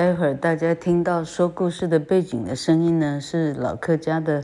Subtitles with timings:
[0.00, 4.42] 待会儿大家听到说故事的背景的声音呢，是老客家的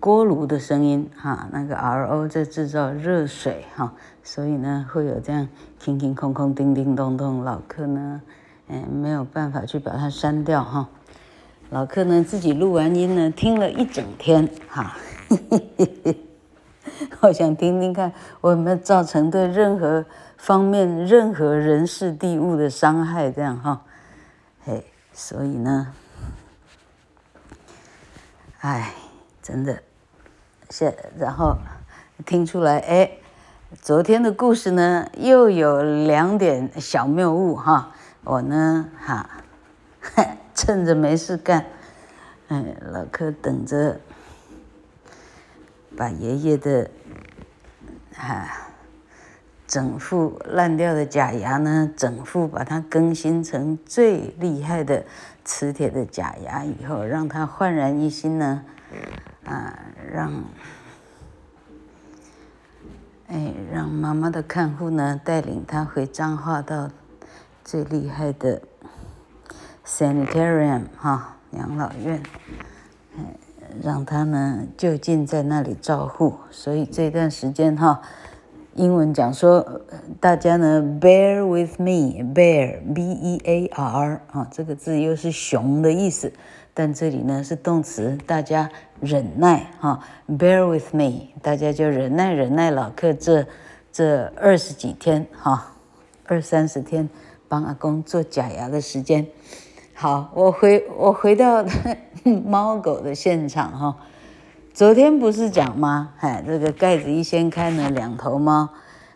[0.00, 5.46] 锅炉的声音哈，那个 RO 在制造热水哈，所以呢会有这样
[5.84, 7.44] 空空空空、叮叮咚咚。
[7.44, 8.20] 老客呢，
[8.66, 10.88] 嗯，没有办法去把它删掉哈。
[11.70, 14.96] 老客呢自己录完音呢，听了一整天哈。
[17.20, 20.04] 我想听听看，我有没有造成对任何
[20.36, 23.30] 方面、任何人事地物的伤害？
[23.30, 23.84] 这样哈，
[25.14, 25.94] 所以呢，
[28.60, 28.92] 哎，
[29.40, 29.82] 真的，
[30.68, 31.56] 现然后
[32.26, 33.12] 听出来，哎，
[33.80, 37.92] 昨天的故事呢，又有两点小谬误哈。
[38.24, 39.30] 我呢，哈，
[40.54, 41.64] 趁着没事干，
[42.48, 44.00] 哎，老柯等着。
[45.96, 46.90] 把爷爷的
[48.16, 48.63] 啊
[49.74, 55.04] 整副烂掉的假牙呢，整副把它更新成最厉害的
[55.44, 58.62] 磁铁的假牙以后，让它焕然一新呢，
[59.44, 59.76] 啊，
[60.12, 60.44] 让
[63.26, 66.88] 哎让妈妈的看护呢带领他回彰化到
[67.64, 68.62] 最厉害的
[69.84, 72.22] sanitarium 哈养老院，
[73.16, 73.24] 哎
[73.82, 78.02] 让他呢就近在那里照护，所以这段时间哈，
[78.76, 79.82] 英文讲说，
[80.18, 86.32] 大家呢 bear with me，bear b e a r 啊，这个字又是熊的意思，
[86.72, 88.68] 但这里呢是动词，大家
[89.00, 93.46] 忍耐哈，bear with me，大家就忍耐忍耐老客这
[93.92, 95.76] 这二十几天哈，
[96.26, 97.08] 二三十天
[97.46, 99.24] 帮阿公做假牙的时间。
[99.94, 101.64] 好，我回我回到
[102.44, 103.96] 猫狗的现场哈。
[104.74, 106.10] 昨天不是讲吗？
[106.18, 108.70] 哎，这个盖子一掀开呢，两头猫，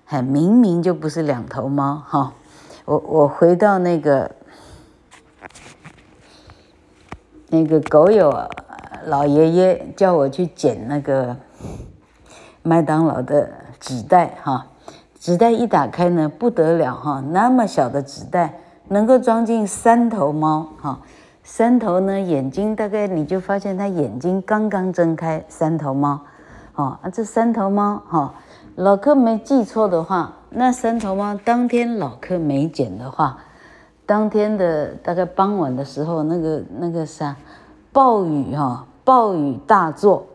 [0.07, 2.33] 哎，明明就不是两头猫哈。
[2.85, 4.31] 我我回到那个
[7.49, 8.33] 那个狗友
[9.07, 11.37] 老爷爷叫我去捡那个
[12.63, 14.69] 麦当劳的纸袋哈，
[15.19, 18.61] 纸袋一打开呢，不得了哈，那么小的纸袋。
[18.91, 21.01] 能够装进三头猫，哈，
[21.51, 26.21] 三头呢，眼睛大概你就发现它眼睛刚刚睁开，三头猫，
[26.75, 28.35] 哦，啊，这三头猫，哈，
[28.77, 33.39] 老客没记错的话，那三头猫当天老客没捡的话，
[34.05, 37.35] 当天的大概傍晚的时候，那个那个啥，
[37.93, 40.27] 暴雨哈，暴雨大作，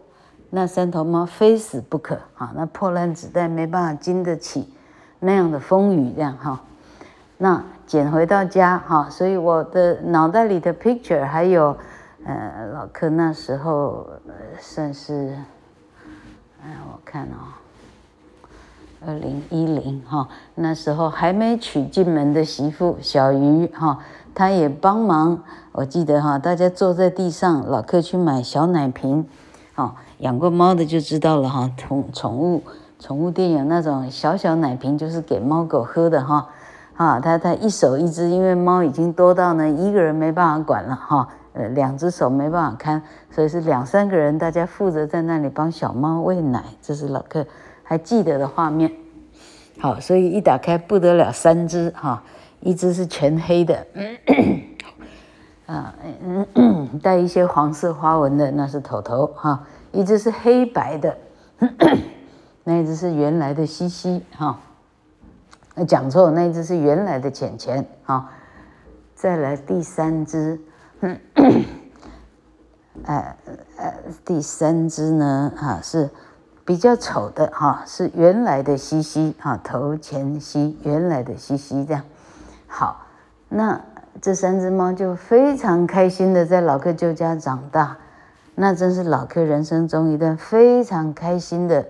[0.50, 4.74] 那三头猫非死不可，哈，那破烂纸袋没办法经得起
[5.20, 6.62] 那样的风雨，这样哈，
[7.38, 7.64] 那。
[7.86, 11.76] 捡回到家哈，所以我的脑袋里的 picture 还有，
[12.26, 14.08] 呃，老客那时候
[14.60, 15.38] 算是，
[16.64, 17.54] 哎，我看哦，
[19.06, 24.00] 二零一零哈，那时候还没娶进门的媳妇小鱼哈，
[24.34, 25.44] 她也帮忙。
[25.74, 29.28] 我记得哈，大家坐在地上，老客去买小奶瓶，
[29.76, 32.64] 哦，养过猫的就知道了哈，宠宠物
[32.98, 36.50] 宠物店有那种小小奶瓶，就是给猫狗喝的哈。
[36.96, 47.46] 啊，他他一手一只，因为猫已经多到呢，一个人没办法管了哈，呃，两只手没办法看，所以是两三个人，大家负责在那里帮小猫喂奶，这是老客
[47.84, 48.92] 还记得的画面。
[49.80, 52.22] 好，所以一打开不得了，三只哈，
[52.60, 53.88] 一只是全黑的，
[55.66, 55.96] 啊，
[57.02, 61.18] 带一些黄色花纹的，那是头头哈，一只是黑白的，
[62.64, 64.60] 那一只是原来的西西哈。
[65.76, 68.32] 那讲错，那只是原来的浅浅啊。
[69.16, 70.60] 再来第三只，
[73.06, 73.36] 呃
[73.78, 73.94] 呃，
[74.26, 76.10] 第三只呢啊是
[76.66, 82.04] 比较丑的哈，是原来的西西啊，头前西原来的西西这样。
[82.68, 83.06] 好，
[83.50, 83.82] 那
[84.22, 87.98] 这三只猫就非常开心的在老客舅家长大，
[88.56, 91.88] 那真是老客人生中一段非常开心的。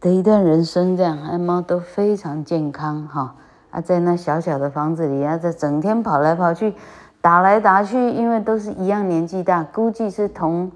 [0.00, 3.34] 的一段人生，这样，爱猫都非常健康哈。
[3.70, 6.74] 啊，在那小小的房子里啊，在整天跑来跑去，
[7.20, 10.70] 打来打去，因为都是一样年纪大，估计是同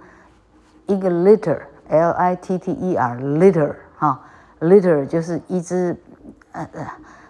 [0.87, 4.21] 一个 litter，L I T T E R，litter 哈
[4.61, 5.97] ，litter 就是一只
[6.51, 6.87] 呃呃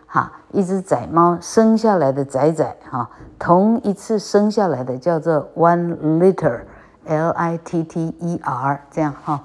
[0.06, 9.45] 哈，一只仔猫生下来的仔仔哈，同一次生下来的叫做 one litter，L I T T E R 这样哈。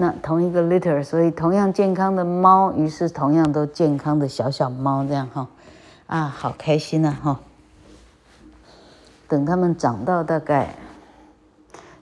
[0.00, 5.48] 那同一个 litter，所以同样健康的猫，于是同样都健康的小小猫，这样哈，
[6.06, 7.40] 啊，好开心呐哈！
[9.26, 10.76] 等它们长到大概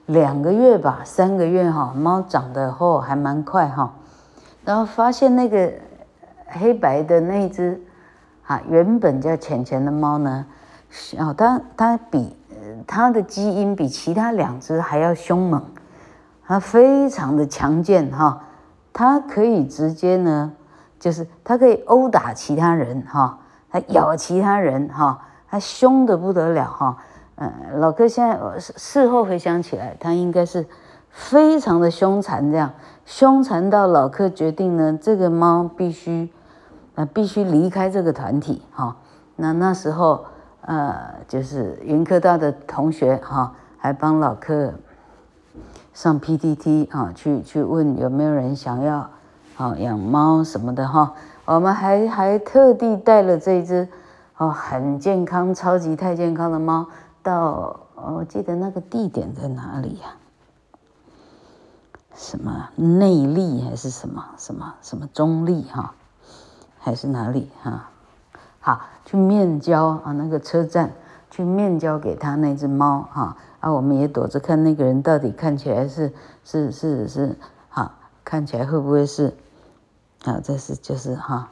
[0.05, 3.95] 两个月吧，三个月哈，猫长得后还蛮快哈，
[4.63, 5.73] 然后发现那个
[6.45, 7.81] 黑白的那只
[8.45, 10.45] 啊，原本叫浅浅的猫呢，
[11.17, 12.35] 哦，它它比
[12.85, 15.63] 它的基因比其他两只还要凶猛，
[16.47, 18.41] 它非常的强健哈，
[18.93, 20.53] 它可以直接呢，
[20.99, 23.39] 就是它可以殴打其他人哈，
[23.69, 26.97] 它咬其他人哈，它凶得不得了哈。
[27.35, 30.65] 嗯，老柯现在事后回想起来，它应该是
[31.09, 32.71] 非常的凶残，这样
[33.05, 36.31] 凶残到老柯决定呢，这个猫必须。
[36.99, 38.97] 那必须离开这个团体哈。
[39.35, 40.25] 那那时候，
[40.61, 44.73] 呃，就是云科大的同学哈，还帮老柯
[45.97, 49.09] 上 PTT 啊，去去问有没有人想要
[49.57, 51.15] 啊养猫什么的哈。
[51.45, 53.89] 我们还还特地带了这只
[54.37, 56.85] 哦很健康、超级太健康的猫
[57.23, 60.13] 到，我记得那个地点在哪里呀？
[62.13, 65.95] 什么内力还是什么什么什么中立哈？
[66.77, 67.89] 还是哪里哈？
[68.59, 70.91] 好，去面交啊，那个车站
[71.31, 76.13] 去面交给他那只猫哈，啊我们也躲着看那个人到底看起来是
[76.43, 77.35] 是是是
[77.69, 77.93] 哈，
[78.23, 79.33] 看起来会不会是
[80.25, 80.39] 啊？
[80.43, 81.49] 这是就是哈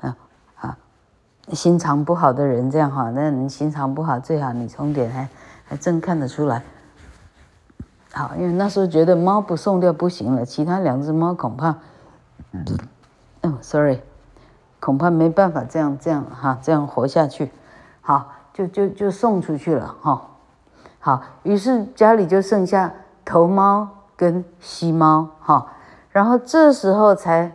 [0.00, 0.16] 啊
[0.56, 0.78] 啊，
[1.52, 5.28] 心肠不好的人这样哈，那你心肠不好最好你从脸还
[5.64, 6.62] 还真看得出来。
[8.12, 11.76] 好，因为那时候觉得猫不送掉不行了，其他两只猫恐怕，
[12.52, 14.00] 嗯，sorry。
[14.80, 17.50] 恐怕没办法这样这样哈，这样活下去，
[18.00, 20.27] 好，就就就送出去了哈。
[21.00, 22.92] 好，于是家里就剩下
[23.24, 25.72] 头猫跟西猫哈，
[26.10, 27.52] 然后这时候才，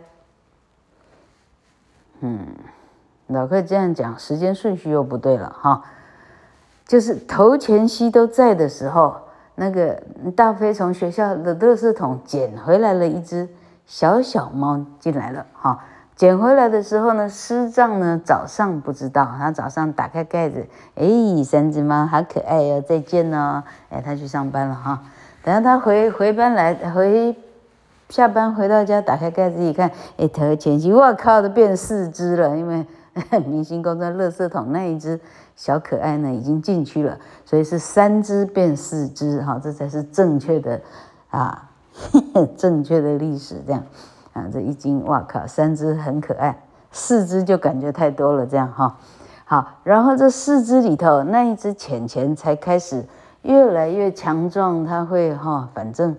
[2.20, 2.46] 嗯，
[3.26, 5.84] 老柯这样讲，时间顺序又不对了哈。
[6.86, 9.16] 就是头前西都在的时候，
[9.54, 10.02] 那个
[10.34, 13.48] 大飞从学校的垃圾桶捡回来了一只
[13.86, 15.84] 小小猫进来了哈。
[16.16, 21.04] 捡回来的时候呢，师丈呢早上不知道，他早上打开盖子，哎，
[21.44, 25.02] 三只猫好可爱哟，再见哦，哎，他去上班了哈。
[25.42, 27.36] 等下他回回班来，回
[28.08, 32.86] 下班回到家，打开盖子一看，哎，头前去，我靠，都变四只了，因为
[33.46, 35.20] 明星公专垃圾桶那一只
[35.56, 40.80] 小可爱呢已经进去了，所以是三只变四只哈，这才是正确的
[41.30, 41.70] 啊，
[42.56, 43.82] 正确的历史这样。
[44.34, 46.54] 啊，这一斤，哇靠，三只很可爱，
[46.92, 48.98] 四只就感觉太多了，这样哈。
[49.46, 53.04] 好，然后这四只里头，那一只浅浅才开始
[53.42, 56.16] 越来越强壮，它会哈，反正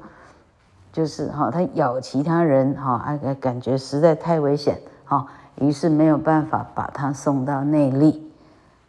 [0.94, 5.26] 就是哈，它咬其他人哈，哎，感觉实在太危险哈，
[5.56, 8.32] 于是没有办法把它送到内力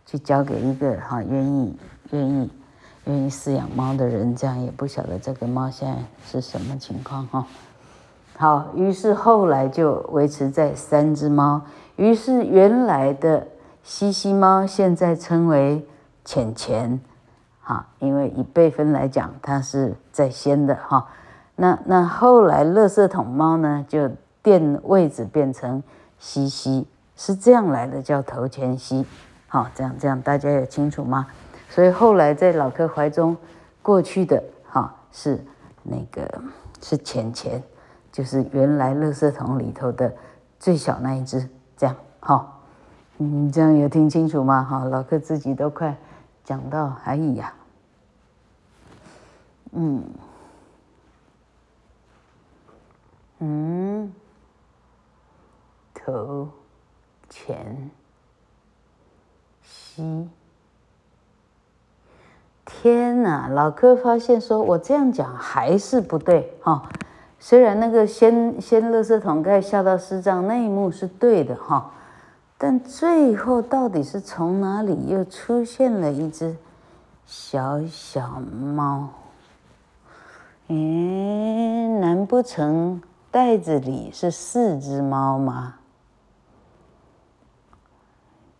[0.04, 1.76] 去交给一个哈愿意
[2.10, 2.50] 愿意
[3.04, 5.96] 愿意饲养猫的人，这样也不晓得这个猫现在
[6.26, 7.46] 是什么情况哈。
[8.38, 11.62] 好，于是后来就维持在三只猫。
[11.96, 13.46] 于是原来的
[13.82, 15.86] 西西猫现在称为
[16.22, 17.00] 浅浅，
[17.62, 21.08] 哈，因为以辈分来讲，它是在先的哈。
[21.54, 24.10] 那那后来垃圾桶猫呢，就
[24.42, 25.82] 垫位置变成
[26.18, 26.86] 西西，
[27.16, 29.06] 是这样来的，叫头前西。
[29.48, 31.26] 好，这样这样大家也清楚吗？
[31.70, 33.34] 所以后来在老柯怀中
[33.80, 35.42] 过去的哈是
[35.82, 36.28] 那个
[36.82, 37.62] 是浅浅。
[38.16, 40.10] 就是原来垃圾桶里头的
[40.58, 42.62] 最小那一只，这样好，
[43.18, 44.64] 嗯，这样有听清楚吗？
[44.64, 45.94] 哈，老柯自己都快
[46.42, 47.52] 讲到哎呀，
[49.72, 50.02] 嗯
[53.40, 54.10] 嗯，
[55.92, 56.48] 头
[57.28, 57.90] 前
[59.62, 60.30] 西，
[62.64, 63.46] 天哪！
[63.46, 66.88] 老柯发现说，我这样讲还是不对哈。
[67.48, 71.92] 虽然那个掀掀垃圾桶盖下到师丈那一幕是对的哈，
[72.58, 76.56] 但最后到底是从哪里又出现了一只
[77.24, 79.10] 小小猫？
[80.66, 83.00] 诶，难不成
[83.30, 85.74] 袋子里是四只猫吗？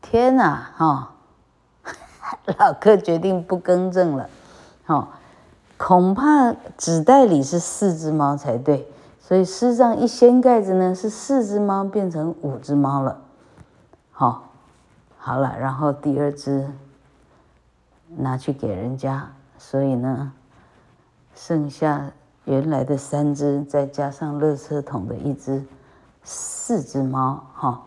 [0.00, 1.10] 天哪，哈！
[2.56, 4.30] 老哥决定不更正了，
[4.84, 5.08] 哈。
[5.78, 8.88] 恐怕纸袋里是四只猫才对，
[9.20, 13.18] 所以师丈一掀盖子呢，是四只猫变成五只猫了。
[14.10, 14.44] 好，
[15.18, 16.66] 好了，然后第二只
[18.16, 20.32] 拿去给人家，所以呢，
[21.34, 22.10] 剩下
[22.44, 25.64] 原来的三只，再加上垃圾桶的一只，
[26.22, 27.44] 四只猫。
[27.54, 27.82] 哈，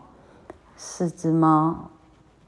[0.76, 1.90] 四只猫，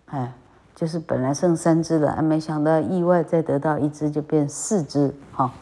[0.06, 0.34] 哎。
[0.74, 5.52] 就是本来剩三只了，没想到意外再得到一只，就变四只哈。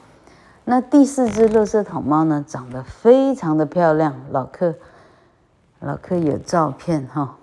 [0.65, 4.75] 那第四只垃圾桶猫呢，长得非常的漂亮，老客
[5.81, 7.37] 老客有照片哈。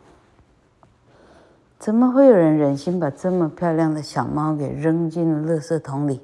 [1.77, 6.21] 怎么会有人忍心把这么漂亮的小猫给扔进了垃圾桶里？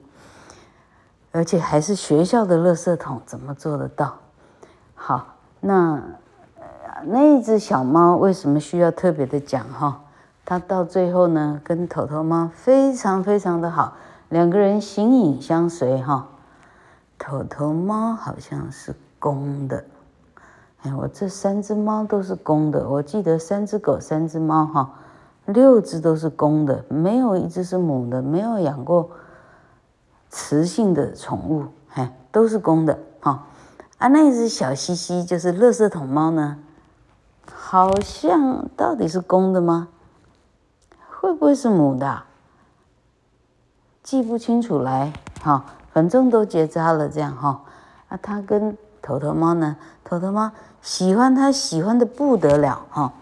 [1.32, 4.16] 而且还是学校的垃圾桶，怎么做得到？
[4.96, 6.02] 好，那
[7.06, 10.03] 那只小猫为什么需要特别的讲哈？
[10.46, 13.96] 它到最后呢，跟头头猫非常非常的好，
[14.30, 16.28] 两个人形影相随哈。
[17.18, 19.86] 头头猫好像是公的。
[20.82, 22.90] 哎，我这三只猫都是公的。
[22.90, 24.94] 我记得三只狗，三只猫，哈，
[25.46, 28.22] 六只都是公的，没有一只是母的。
[28.22, 29.10] 没有养过
[30.30, 33.46] 雌性的宠物，哎，都是公的，哈。
[33.98, 36.58] 啊，那只小西西就是垃圾桶猫呢，
[37.50, 39.88] 好像到底是公的吗？
[41.24, 42.24] 会不会是母的？
[44.04, 45.64] 记不清楚来，哈，
[45.94, 47.62] 反正都结扎了，这样哈。
[48.10, 50.52] 啊，它跟头头猫呢，头头猫。
[50.82, 53.14] 喜欢他喜欢的不得了哈，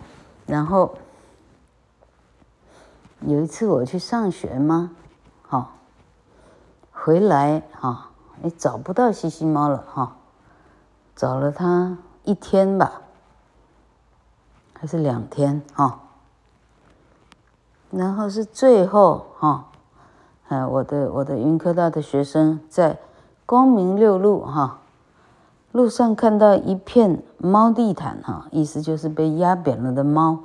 [0.48, 0.98] 然后
[3.20, 4.90] 有一次我去上学嘛，
[5.48, 5.70] 哈，
[6.92, 8.10] 回来哈，
[8.42, 10.16] 也找不到西西猫了哈，
[11.16, 13.04] 找了它一天吧，
[14.74, 16.00] 还是两天哈，
[17.92, 19.66] 然后是最后哈，
[20.48, 22.98] 哎，我的我的云科大的学生在
[23.46, 24.78] 光明六路哈。
[25.74, 30.40] 路上看到一片猫地毯，哈，意思就是被压扁了的猫，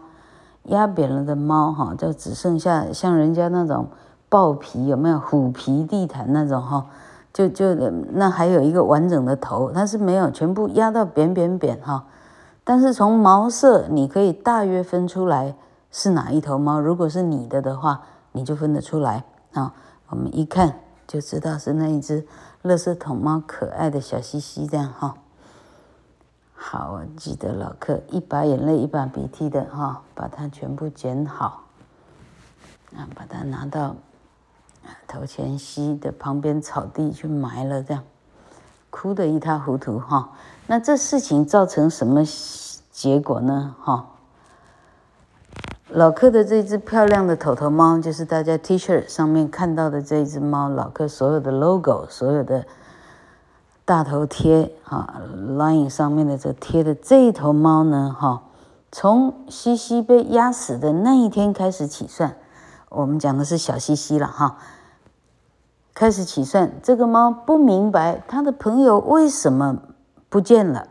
[0.65, 3.87] 压扁了的猫，哈，就只剩下像人家那种
[4.29, 6.87] 豹皮有没有虎皮地毯那种，哈，
[7.33, 7.75] 就就
[8.13, 12.05] 那还有一个完整的头，它是没有全部压到扁扁扁，哈，
[12.63, 15.57] 但是从毛色你可以大约分出来
[15.99, 19.25] 是哪一头猫，如果是你的的话，你就分得出来
[19.55, 19.73] 啊，
[20.11, 22.27] 我们一看就知道是那一只。
[22.65, 25.17] 垃圾桶猫，可爱的小西西，这样哈。
[26.53, 31.63] 好，我记得老克一把眼泪一把鼻涕的哈，把它全部剪好，
[32.95, 33.97] 啊，把它拿到
[35.09, 38.05] 头前溪的旁边草地去埋了，这样，
[38.91, 40.33] 哭得一塌糊涂哈。
[40.67, 42.23] 那这事情造成什么
[42.93, 43.75] 结果呢？
[43.81, 44.11] 哈？
[45.91, 50.69] 老克的这只漂亮的头头猫，就是大家 T 恤上面看到的这一只猫。
[50.69, 52.67] 老克所有的 logo，所有的
[53.85, 55.23] 大头贴啊
[55.57, 58.43] ，line 上面的这贴的这一头猫呢，哈，
[58.91, 62.35] 从西西被压死的那一天开始起算，
[62.89, 64.59] 我们讲的是小西西了哈。
[65.95, 69.79] 开始起算，这个猫不明白它的朋友为什么
[70.29, 70.89] 不见了，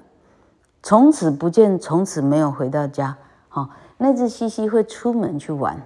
[0.81, 3.17] 从此不见，从此没有回到家，
[3.49, 3.69] 哈。
[3.97, 5.81] 那只西西会出门去玩，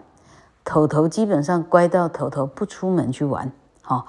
[0.63, 3.51] 头头基本上乖到头头不出门去玩，
[3.83, 4.07] 好，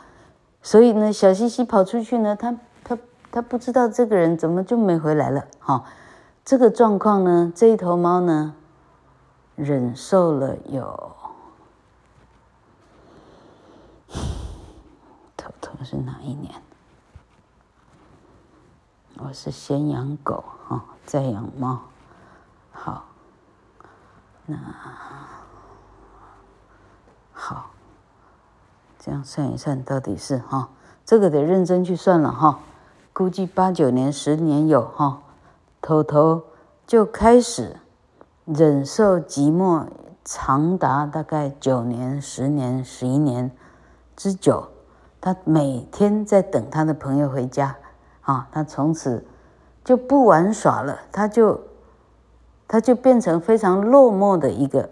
[0.63, 2.99] 所以呢，小西西跑出去呢，他他
[3.31, 5.85] 他不知道这个人怎么就没回来了，哈，
[6.45, 8.55] 这个状况呢，这一头猫呢，
[9.55, 11.15] 忍受了有，
[15.37, 16.55] 头头是哪一年？
[19.19, 21.79] 我是先养狗哈，再养猫，
[22.73, 23.10] 好。
[24.51, 24.57] 那
[27.33, 27.71] 好，
[28.99, 30.71] 这样算一算，到底是哈，
[31.07, 32.59] 这个得认真去算了哈。
[33.13, 35.23] 估计八九年、十年有哈，
[35.81, 36.43] 头头
[36.85, 37.77] 就开始
[38.45, 39.87] 忍受寂寞，
[40.25, 43.53] 长达大概九年、十年、十一年
[44.17, 44.67] 之久。
[45.21, 47.77] 他每天在等他的朋友回家
[48.23, 49.25] 啊，他从此
[49.85, 51.70] 就不玩耍了，他就。
[52.73, 54.89] 它就变成非常落寞的一个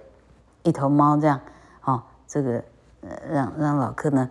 [0.65, 1.41] 一头猫，这样，
[1.85, 2.61] 哦，这个
[3.31, 4.29] 让让老克呢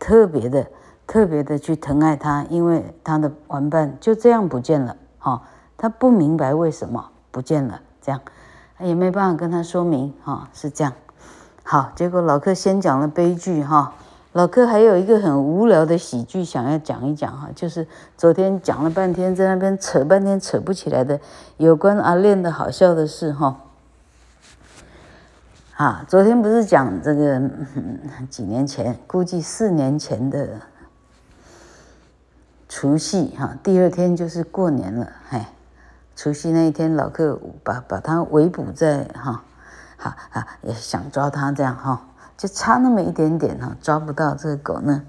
[0.00, 0.66] 特别的
[1.06, 5.40] 特别的去疼爱它，因为它的玩伴就这样不见了，哈，
[5.76, 8.20] 他不明白为什么不见了，这样
[8.80, 10.92] 也没办法跟他说明，哈，是这样，
[11.62, 13.92] 好，结果老克先讲了悲剧，哈。
[14.32, 17.86] 老克还有一个很无聊的喜剧想要讲一讲哈，就是
[18.16, 21.20] 昨天讲了半天，在那边扯半天扯不起来的
[21.58, 23.60] 有关阿练的好笑的事哈。
[25.76, 27.42] 啊，昨天不是讲这个
[28.30, 30.48] 几年前，估计四年前的
[32.70, 35.44] 除夕哈，第二天就是过年了，嘿，
[36.16, 39.42] 除夕那一天，老克把把他围捕在哈，
[39.98, 42.06] 好啊，也想抓他这样哈。
[42.42, 45.04] 就差那么一点点哈，抓不到这个狗呢，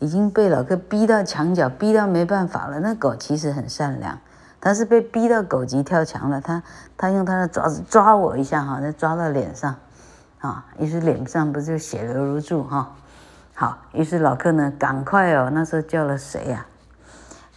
[0.00, 2.80] 已经被老哥逼到墙角，逼到没办法了。
[2.80, 4.18] 那狗其实很善良，
[4.58, 6.40] 但是被逼到狗急跳墙了。
[6.40, 6.60] 它
[6.96, 9.76] 它用它的爪子抓我一下哈，再抓到脸上，
[10.40, 12.96] 啊，于是脸上不就血流如注哈。
[13.54, 16.66] 好，于是老客呢，赶快哦，那时候叫了谁呀？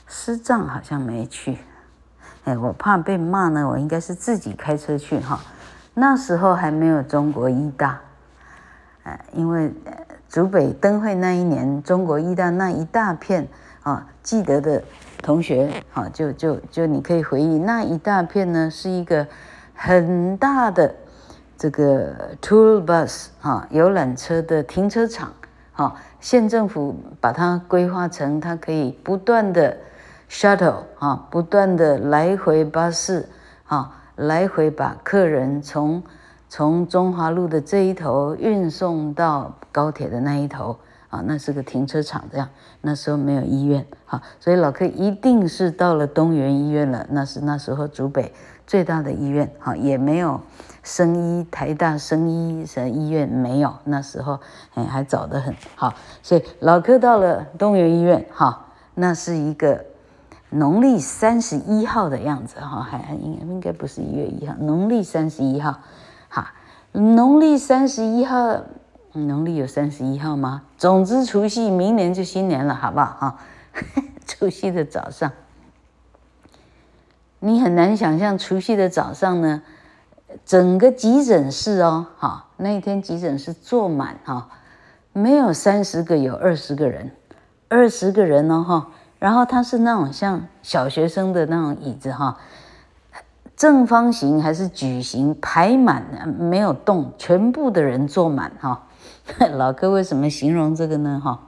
[0.06, 1.58] 师丈好像没去，
[2.44, 5.40] 哎，我怕被骂呢，我应该是自己开车去哈。
[5.96, 8.02] 那时候还没有中国医大，
[9.06, 9.72] 呃，因为
[10.28, 13.48] 竹北灯会那一年，中国医大那一大片
[13.82, 14.84] 啊，记得的
[15.24, 19.26] 同学啊，就就就你可以回忆那一大片呢，是一个
[19.74, 20.94] 很大的
[21.58, 25.32] 这个 tour bus 啊游览车的停车场，
[25.74, 29.78] 啊，县政府把它规划成它可以不断的
[30.30, 33.30] shuttle 啊，不断的来回巴士
[33.66, 34.02] 啊。
[34.18, 36.02] 来回把客人从
[36.48, 40.78] 从中华路的这一头运送到高铁的那一头
[41.10, 42.50] 啊，那是个停车场，这样
[42.82, 48.34] 那时候没有医院，好，所以老柯一定是到了东园医院了，那是那时候竹北
[48.66, 50.42] 最大的医院，好，也没有
[50.84, 54.40] 生医台大生医什医院没有，那时候
[54.76, 59.86] 哎还早得很，好，所以老柯到了东园医院，哈，那是一个。
[60.52, 65.80] 农历三十一号的样子哈，还应该应该不是一月一号，农历三十一号，
[66.98, 68.62] 农历三十一号，
[69.12, 70.62] 农历有三十一号吗？
[70.78, 73.40] 总之除夕明年就新年了，好不好哈？
[74.26, 75.34] 除夕的早上，
[77.40, 79.62] 你很难想象除夕的早上呢，
[80.46, 84.48] 整个急诊室哦，哈，那一天急诊室坐满哈，
[85.12, 87.12] 没有三十个，有二十个人，
[87.68, 88.88] 二十个人哦哈。
[89.20, 92.38] 然后他是那种像小学生的那种椅子哈，
[93.56, 98.84] 正方形还是矩形排满，没有动，全部的人坐满哈。
[99.54, 101.40] 老哥为什么形容这个呢哈？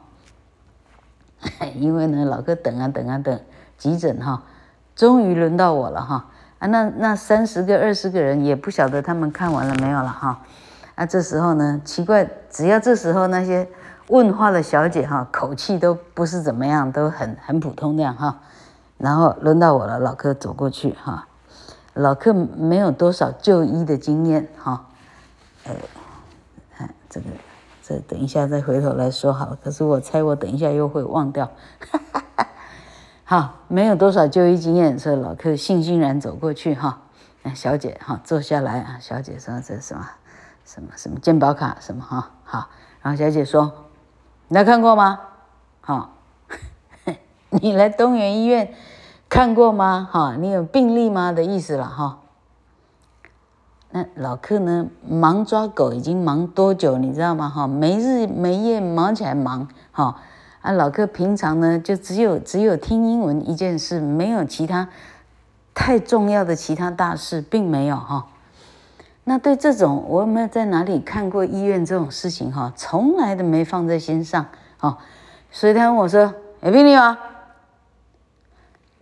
[1.76, 3.40] 因为呢，老哥等啊等啊等，
[3.78, 4.44] 急诊哈，
[4.96, 6.26] 终于轮到我了哈
[6.60, 10.42] 啊，那那三十个二十个人也不晓得他们看完了没有了哈
[10.96, 13.68] 啊，这时候呢，奇怪，只要这时候那些。
[14.10, 18.40] 问话的小姐哈，口气都不是怎么样，都很很普通这样哈。
[18.98, 21.26] 然后轮到我了，老哥走过去哈。
[21.98, 24.88] 老客没有多少就医的经验哈。
[25.66, 25.74] 呃，
[26.75, 27.25] 看这个，
[27.82, 29.58] 这等一下再回头来说好。
[29.63, 31.48] 可是我猜我等一下又会忘掉。
[31.91, 32.48] 哈哈哈。
[33.24, 37.02] 好，没有多少就医经验，所以老客悻悻然走过去哈。
[37.56, 38.98] 小姐哈，坐下来啊。
[39.02, 40.10] 小姐说这是什么？
[40.65, 42.32] 什么什么健保卡什么哈？
[42.43, 42.69] 好，
[43.02, 43.86] 然后小姐说。
[44.50, 45.19] 你来看过吗？
[45.82, 46.13] 好，
[47.50, 48.74] 你来东园医院
[49.30, 50.08] 看过吗？
[50.12, 51.32] 哈，你有病历吗？
[51.32, 52.20] 的意思了哈。
[53.92, 54.88] 那老客呢？
[55.08, 56.98] 忙抓狗已经忙多久？
[56.98, 57.50] 你知道吗？
[57.50, 59.68] 哈，没日没夜忙起来忙。
[59.92, 60.18] 哈，
[60.62, 64.90] 啊，老客平常呢就只有只有听英文一件事，没有其他
[65.74, 68.28] 太重要的其他大事，并没有哈。
[69.26, 72.72] 那对这种，我有没有在哪里看过医院这种事情哈？
[72.76, 74.46] 从来都没放在心上
[74.78, 74.98] 哈。
[75.52, 77.18] 所以他问我说：“有病例吗？”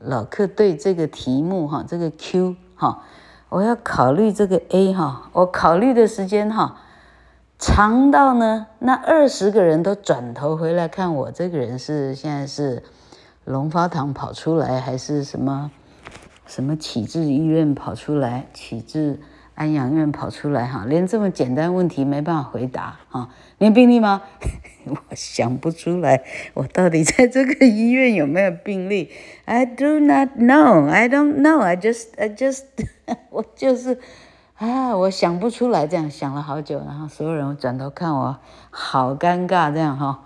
[0.06, 3.04] 老客对这个题目哈，这个 Q 哈，
[3.50, 6.78] 我要考虑这个 A 哈，我考虑的时间哈，
[7.58, 12.84] 长到呢，那二十个人都转头回来看我这个人是现在是
[13.44, 15.72] 龙发堂跑出来，还是什么
[16.46, 18.48] 什么启智医院跑出来？
[18.54, 19.20] 启智。
[19.56, 23.30] 安养院跑出来哈，连这么简单问题没办法回答哈。
[23.58, 24.22] 你有病历吗？
[24.86, 29.10] 我想不出来，我到底在这个医院有没有病历
[29.46, 30.88] ？I do not know.
[30.88, 31.60] I don't know.
[31.60, 32.66] I just, I just，
[33.32, 33.98] 我就是
[34.58, 35.88] 啊，我想不出来。
[35.88, 38.38] 这样想了好久，然后所有人转头看我，
[38.70, 40.26] 好尴尬这样哈。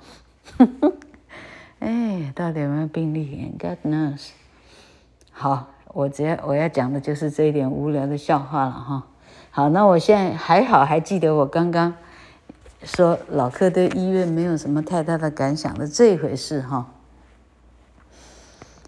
[1.80, 4.32] 哎，到底有没有病历？God knows。
[5.32, 9.04] 好，我只要我要讲的就是这一点无聊的笑话了哈。
[9.60, 11.94] 好，那我现在还好，还记得我刚刚
[12.82, 16.86] 说老柯对医院没有什么太大的感想的这一回事哈。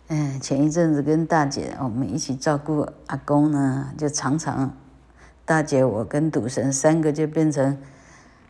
[0.08, 4.72] 嗯，前一阵子跟大姐我们一起照顾阿公呢，就常常
[5.44, 7.78] 大姐我跟赌神三个就变成，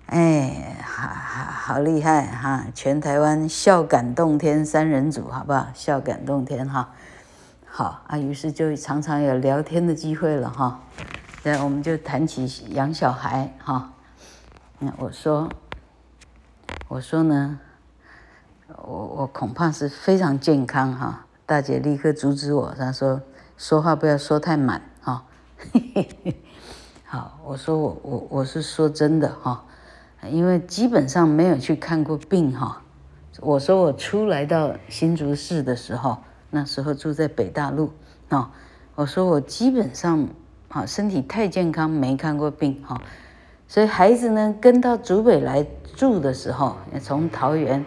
[0.06, 5.70] 哎，好好好厉害哈，全台湾笑感动天三人组，好不好？
[5.74, 6.92] 笑感动天哈。
[7.66, 10.82] 好啊，于是就常常有聊天的机会了哈。
[11.44, 13.94] 对，我们就谈起养小孩哈。
[14.78, 15.50] 那我说，
[16.88, 17.60] 我说呢，
[18.68, 21.26] 我我恐怕是非常健康哈。
[21.48, 23.24] 大姐立刻阻止我，她说
[23.58, 25.26] 说话不要说太满哈。
[27.06, 29.66] 好，我说我我我是说真的哈，
[30.30, 32.84] 因为基本上没有去看过病哈。
[33.40, 36.20] 我说我初来到新竹市的时候，
[36.52, 37.92] 那时候住在北大路
[38.30, 38.52] 啊。
[38.94, 40.30] 我说我基本上。
[40.74, 43.02] 好，身体太健康，没看过病哈，
[43.68, 47.84] 所以孩子呢跟到竹北来住的时候，从桃园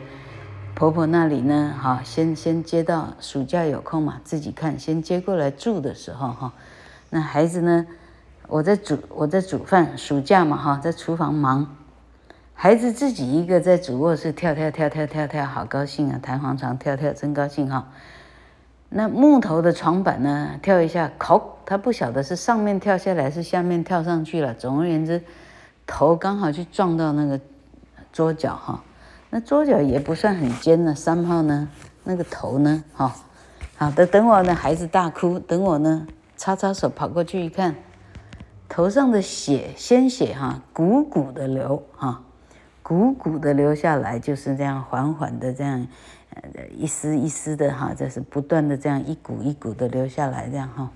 [0.74, 6.52] 婆婆那里呢，哈，先先接到暑假有空嘛，自己看，先接过来住的时候哈，
[7.08, 7.86] 那孩子呢
[8.48, 11.74] 我在煮我在煮饭，暑假嘛哈，在厨房忙，
[12.52, 16.20] 孩子自己一个在主卧室跳跳跳跳跳跳，好高兴啊！
[16.22, 17.88] 弹簧床跳跳真高兴哈。
[18.90, 24.54] 那木头的床板呢，跳一下，口他不晓得是上面跳下来是下面跳上去了。
[24.54, 25.22] 总而言之，
[25.86, 27.40] 头刚好去撞到那个
[28.12, 28.82] 桌角哈。
[29.30, 31.68] 那桌角也不算很尖呢，三号呢，
[32.04, 33.14] 那个头呢，哈，
[33.76, 37.74] 好的，等我呢，孩子大哭，等我呢，擦擦手跑过去一看。
[38.68, 42.22] 头上的血，鲜血哈，汩汩的流哈，
[42.82, 45.86] 汩汩的流下来，就是这样缓缓的这样，
[46.30, 50.90] 呃，一丝一丝的哈，这是不断的这样一股一股的流下来这样哈。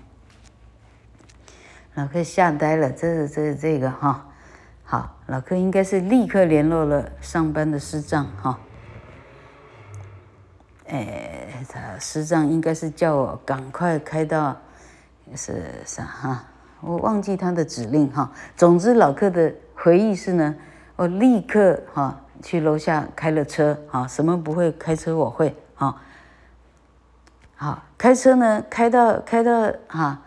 [1.99, 4.25] 老柯吓呆了，这是这是这个哈，
[4.85, 8.57] 好，老柯应该是立刻联络了上班的师长哈，
[10.87, 14.55] 哎，他师长应该是叫我赶快开到，
[15.35, 16.45] 是啥哈？
[16.79, 20.55] 我忘记他的指令哈，总之老柯的回忆是呢，
[20.95, 25.97] 我立刻哈去楼下开了车哈，什么不会开车我会哈，
[27.57, 30.21] 好开车呢开到开到哈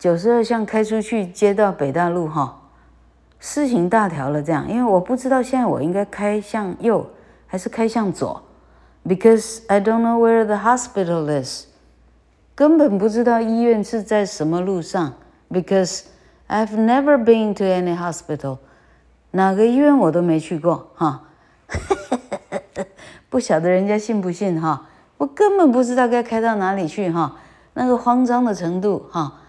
[0.00, 2.62] 九十二巷开出去接到北大路哈，
[3.38, 7.08] 事情大条了这样，因为我不知道现在我应该开向右
[7.46, 8.42] 还是开向左
[9.06, 11.66] ，because I don't know where the hospital is，
[12.54, 15.12] 根本不知道医院是在什么路上。
[15.52, 16.02] Because
[16.46, 18.58] I've never been to any hospital，
[19.32, 21.24] 哪个医院我都没去过哈，
[23.28, 24.86] 不晓得人家信不信哈，
[25.16, 27.34] 我根本不知道该开到哪里去哈，
[27.74, 29.39] 那个慌张的程度哈，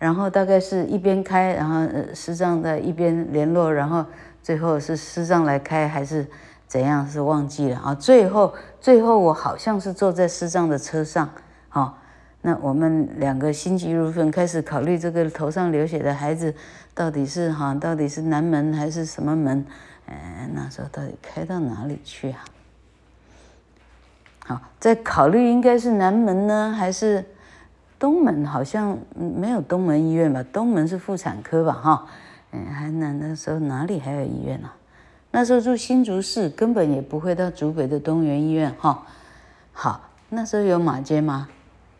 [0.00, 4.04] 然后大概是一边开，然后师长在一边联络，然后
[4.42, 6.26] 最后是师长来开还是
[6.66, 11.30] 怎样是忘记了啊，最后最后我好像是坐在师长的车上
[11.68, 11.94] 哈。
[12.40, 16.54] 那我们两个心急如焚，开始考虑这个头上流血的孩子
[16.94, 19.62] 到底是哈，到底是南门还是什么门？
[20.06, 22.44] 哎，那时候到底开到哪里去啊？
[24.46, 27.22] 好，在考虑应该是南门呢，还是
[28.00, 28.44] 东门？
[28.46, 30.42] 好像没有东门医院吧？
[30.52, 31.72] 东门是妇产科吧？
[31.72, 32.06] 哈，
[32.50, 34.74] 嗯，还那那时候哪里还有医院啊？
[35.30, 39.02] 那时候住新竹市，根本也不会到竹北的东元医院哈。
[39.72, 41.46] 好，那时候有马街吗？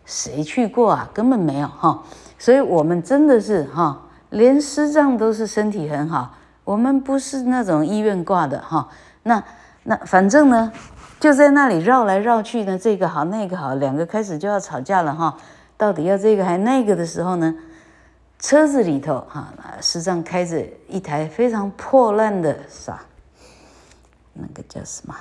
[0.07, 1.09] 谁去过啊？
[1.13, 2.03] 根本没有哈，
[2.39, 6.35] 所以我们真的是哈，连师长都是身体很好，
[6.65, 8.89] 我们不是那种医院挂的哈。
[9.25, 9.45] 那
[9.85, 10.73] 那反正呢，
[11.21, 15.37] 就在那里绕来绕去呢，这个好那个好，两个开始就要吵架了哈。
[15.81, 17.55] 到底要这个还那个的时候呢，
[18.39, 19.49] 车子里头哈，
[19.81, 23.01] 实际上开着一台非常破烂的啥，
[24.35, 25.17] 那个叫什么？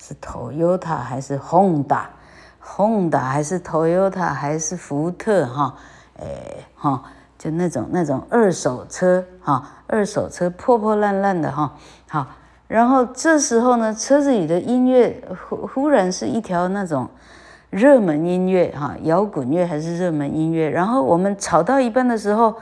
[0.00, 5.76] 是 Toyota 还是 Honda？Honda 还是 Toyota 还是福特哈，
[6.18, 6.26] 哎
[6.74, 7.04] 哈，
[7.38, 11.76] 就那种那种二手车哈，二手车破破烂烂的哈，
[12.08, 12.26] 好，
[12.66, 17.08] 然后这时候呢，车子里的音乐忽忽然是一条那种
[17.70, 22.56] 热门音乐哈，摇滚乐还是热门音乐，然后我们吵到一半的时候，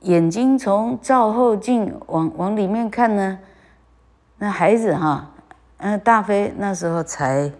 [0.00, 3.38] 眼睛从照后镜往往里面看呢，
[4.38, 5.30] 那孩子哈，
[5.76, 7.52] 嗯，大飞那时候才。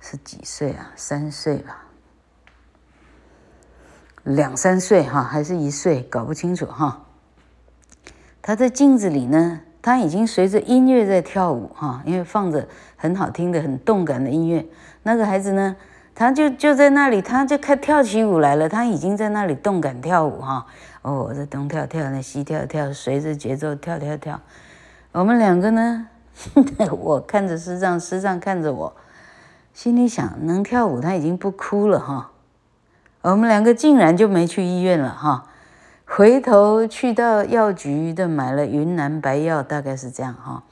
[0.00, 0.92] 是几岁啊？
[0.94, 1.86] 三岁吧，
[4.22, 6.02] 两三岁哈，还是一岁？
[6.04, 7.04] 搞不清楚哈。
[8.40, 14.62] 他在镜子里呢，他已经随着音乐在跳舞哈，因为放着很好听的、很动感的音乐。
[15.02, 15.74] 那个孩子呢，
[16.14, 18.68] 他就就在那里，他就开跳起舞来了。
[18.68, 20.66] 他已经在那里动感跳舞哈。
[21.00, 24.38] 哦，这东跳跳，那西跳跳，随着节奏跳跳跳。
[25.12, 26.06] 我们两个呢，
[27.00, 28.94] 我看着师长，师长看着我。
[29.72, 32.32] 心里想，能跳舞他已经不哭了哈，
[33.22, 35.46] 我们两个竟然就没去医院了哈，
[36.10, 40.62] 回头去到药局的买了云南白药，大概是这样哈。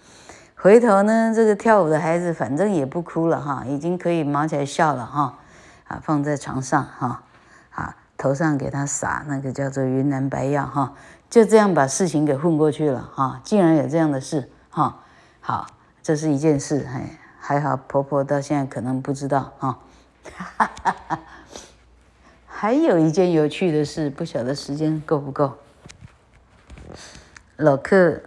[0.57, 5.39] 回头呢，这个跳舞的孩子反正也不哭了哈，已经可以忙起来笑了哈，
[5.87, 7.23] 啊，放在床上哈，
[7.71, 10.95] 啊，头上给他撒那个叫做云南白药哈，
[11.29, 14.97] 就这样把事情给混过去了哈，竟然有这样的事哈，
[15.41, 15.67] 好，
[16.03, 17.01] 这是一件事嘿。
[17.39, 19.79] 还好，婆婆到现在可能不知道哈。
[20.35, 21.19] 哈哈哈。
[22.59, 25.59] 还有一件有趣的事，不晓得时间够不够。
[27.57, 28.23] 老克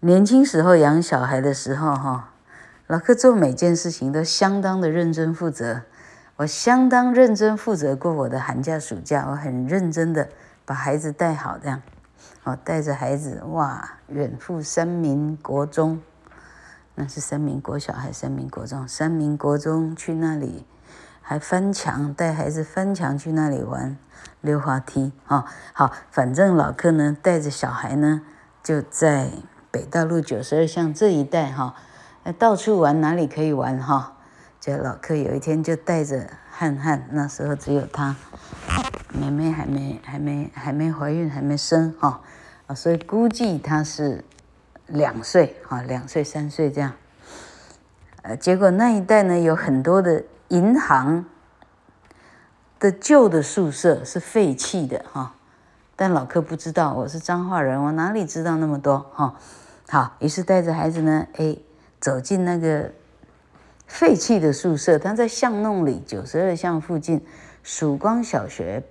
[0.00, 2.32] 年轻时候养小孩的时候哈，
[2.86, 5.82] 老克做每件事情都相当的认真负责。
[6.36, 10.30] 我相当认真负责过我的寒假暑假，我很认真的
[10.64, 11.82] 把孩子带好，这样，
[12.44, 16.00] 我带着孩子哇，远赴三民国中。
[16.94, 18.88] 那是三民国小还是三民国中？
[18.88, 20.64] 三民国中去那里，
[21.22, 23.96] 还翻墙，带孩子翻墙去那里玩
[24.42, 25.46] 溜滑梯啊。
[25.72, 28.20] 好，反正老克呢带着小孩呢
[28.62, 29.30] 就在
[29.70, 31.74] 北大路九十二巷这一带哈，
[32.38, 34.18] 到处玩，哪里可以玩哈？
[34.60, 38.14] 就老克有一天就带着汉汉，那时候只有他，
[39.08, 42.20] 妹妹还没还没还没怀孕，还没生哈
[42.66, 44.24] 啊，所以估计他是
[44.86, 46.92] 两岁哈，两岁三岁这样。
[48.22, 51.24] 呃，结果那一带呢有很多的银行
[52.78, 55.34] 的旧的宿舍是废弃的哈，
[55.96, 59.34] 但老克不知道，我是彰化人，我哪里知道那么多哈？
[59.88, 61.56] 好，于是带着孩子呢，哎，
[61.98, 62.92] 走进那个
[63.86, 67.24] 废弃的宿舍，他在巷弄里九十二巷附近，
[67.62, 68.84] 曙光小学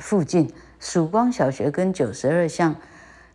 [0.00, 2.74] 附近，曙光小学跟九十二巷。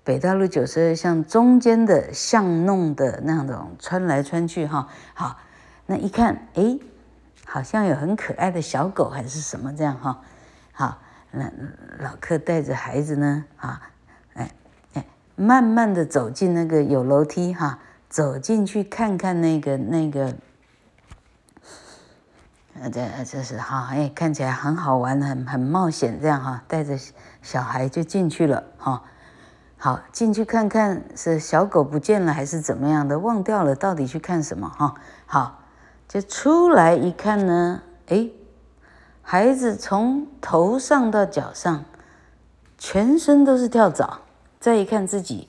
[0.03, 5.37] 北大路九十二巷中间的巷弄的那种穿来穿去哈，好，
[5.85, 6.79] 那一看，哎，
[7.51, 10.21] 好像有很可爱的小狗还是什么这样哈，
[10.71, 10.99] 好，
[11.31, 11.51] 那
[11.97, 13.89] 老克带着孩子呢，啊，
[14.35, 14.51] 哎
[14.93, 20.35] 哎，慢慢的走进那个有楼梯哈，走进去看看那个那个，
[22.79, 26.95] 呃，这这是哈，哎，看起来很好玩，很很冒险这样哈，带着
[27.41, 29.01] 小孩就进去了哈。
[29.75, 34.93] 好，进去看看是小狗不见了还是怎么样的，忘掉了到底去看什么哈？
[35.25, 35.58] 好，
[36.09, 38.29] 就出来一看呢，哎，
[39.21, 41.85] 孩子从头上到脚上，
[42.77, 44.19] 全身都是跳蚤。
[44.59, 45.47] 再一看自己，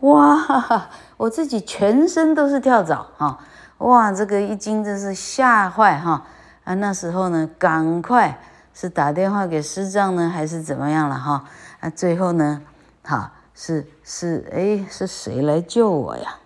[0.00, 3.38] 哇哈哈， 我自己全身都是跳蚤哈！
[3.78, 6.26] 哇，这个一惊真是吓坏哈！
[6.64, 8.40] 啊，那时候呢，赶快
[8.74, 11.44] 是打电话给师长呢，还是怎么样了哈？
[11.78, 12.62] 啊，最后呢，
[13.04, 13.30] 好。
[13.52, 16.36] 是是哎，是谁来救我呀？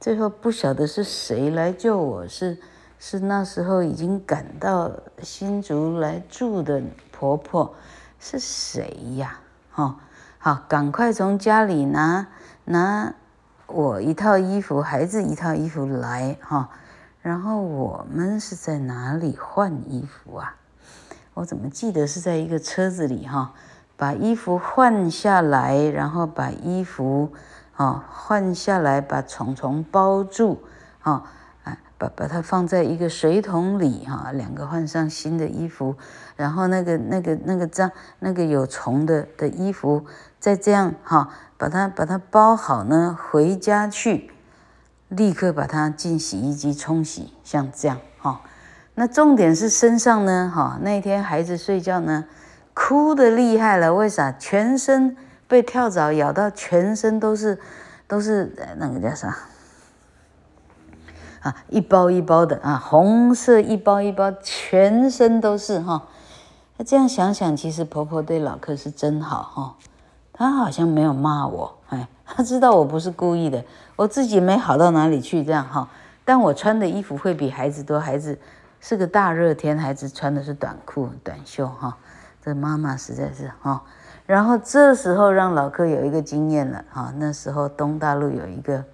[0.00, 2.58] 最后不晓得是谁来救我，是
[3.00, 4.90] 是那时候已经赶到
[5.22, 6.80] 新竹来住的
[7.10, 7.74] 婆婆，
[8.20, 9.40] 是谁呀？
[9.70, 9.96] 哈，
[10.38, 12.28] 好，赶快从家里拿
[12.64, 13.14] 拿
[13.66, 16.70] 我一套衣服，孩子一套衣服来哈，
[17.20, 20.54] 然后我们是在哪里换衣服啊？
[21.34, 23.52] 我怎么记得是在一个车子里哈？
[23.96, 27.32] 把衣服换下来，然后把衣服
[27.78, 30.64] 啊换下来，把虫虫包住
[31.00, 31.22] 啊，
[31.96, 35.96] 把把它放在一个水桶里哈，两个换上新的衣服，
[36.34, 40.04] 然后那个那个那个脏那个有虫的的衣服，
[40.40, 44.32] 再这样哈，把它把它包好呢，回家去，
[45.08, 48.40] 立刻把它进洗衣机冲洗，像这样哈。
[48.96, 52.24] 那重点是身上呢哈，那天孩子睡觉呢。
[52.80, 54.30] 哭得厉害了，为啥？
[54.30, 55.16] 全身
[55.48, 57.58] 被跳蚤咬到，全身都是，
[58.06, 59.36] 都是那个叫啥？
[61.40, 66.06] 啊，一包一包的啊，红色一包一包，全身都是哈。
[66.76, 69.76] 那这样想想，其实婆婆对老克是真好哈，
[70.32, 73.64] 她好像没有骂我，哎，她知道我不是故意的，
[73.96, 75.88] 我自己没好到哪里去这样哈。
[76.24, 78.38] 但我穿的衣服会比孩子多，孩子
[78.80, 81.96] 是个大热天，孩子穿的是短裤短袖哈。
[82.44, 83.82] 这妈妈实在是哈，
[84.28, 87.10] 然后这时候让老克有一个经验了哈。
[87.16, 88.84] 那时候东大路有一个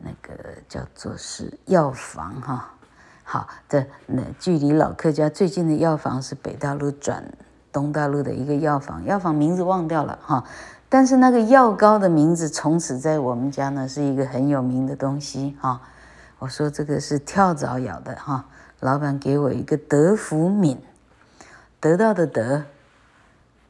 [0.00, 0.34] 那个
[0.68, 2.74] 叫做是药房哈，
[3.22, 7.24] 好的，那距离老克家最近的药房是北大路转
[7.72, 10.44] 东大路的一个药房，药房名字忘掉了哈，
[10.90, 15.80] 但是那个药膏的名字从此在我们家呢是一个很有名的东西哈。
[16.40, 18.44] 我说这个是跳蚤咬的哈，
[18.80, 20.78] 老板给我一个德福敏。
[21.80, 22.64] 得到的得，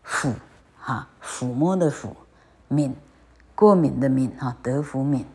[0.07, 0.33] 抚
[0.79, 2.11] 哈抚摸的抚，
[2.69, 2.95] 敏
[3.55, 5.27] 过敏的敏哈德福敏，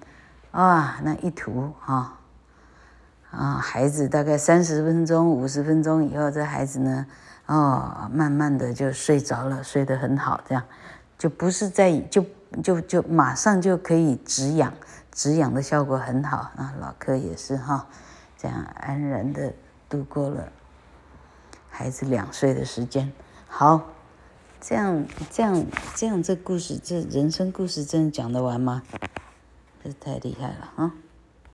[0.51, 2.17] 啊那一涂哈
[3.32, 7.05] 啊孩子大概三十分钟五十分钟以后，这孩子呢
[7.45, 10.63] 哦慢慢的就睡着了，睡得很好，这样
[11.17, 12.25] 就不是在就
[12.63, 14.73] 就就马上就可以止痒，
[15.12, 16.73] 止痒的效果很好啊。
[16.79, 17.88] 老柯也是哈，
[18.38, 19.53] 这样安然的
[19.88, 20.47] 度过了。
[21.69, 23.12] 孩子两岁的时间，
[23.47, 23.82] 好，
[24.61, 28.83] 这样这样这样，这故事这人生故事真的讲得完吗？
[29.83, 30.93] 这太厉害了啊！